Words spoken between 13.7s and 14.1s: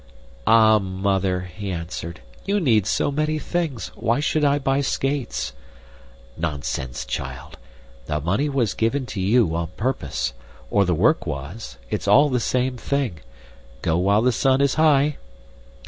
Go